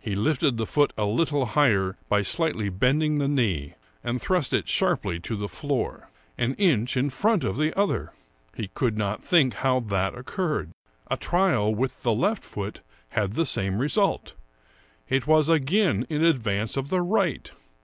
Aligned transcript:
He 0.00 0.14
lifted 0.16 0.56
the 0.56 0.64
foot 0.64 0.94
a 0.96 1.04
little 1.04 1.44
higher 1.44 1.98
by 2.08 2.22
slightly 2.22 2.70
bending 2.70 3.18
the 3.18 3.28
knee, 3.28 3.74
and 4.02 4.18
thrust 4.22 4.54
it 4.54 4.66
sharply 4.68 5.20
to 5.20 5.36
the 5.36 5.50
floor— 5.50 6.08
an 6.38 6.54
inch 6.54 6.96
in 6.96 7.10
front 7.10 7.44
of 7.44 7.58
the 7.58 7.78
other! 7.78 8.14
He 8.54 8.68
could 8.68 8.96
not 8.96 9.22
think 9.22 9.52
how 9.52 9.80
that 9.80 10.16
occurred. 10.16 10.70
A 11.10 11.18
trial 11.18 11.74
with 11.74 12.02
the 12.02 12.14
left 12.14 12.42
foot 12.42 12.80
had 13.10 13.34
the 13.34 13.44
same 13.44 13.76
result; 13.76 14.32
it 15.10 15.26
was 15.26 15.46
again 15.50 16.06
in 16.08 16.24
ad 16.24 16.38
vance 16.38 16.78
of 16.78 16.88
the 16.88 17.02
right. 17.02 17.52